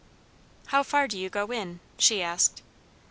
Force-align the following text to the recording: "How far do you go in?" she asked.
"How 0.65 0.81
far 0.81 1.07
do 1.07 1.15
you 1.19 1.29
go 1.29 1.51
in?" 1.51 1.79
she 1.99 2.23
asked. 2.23 2.63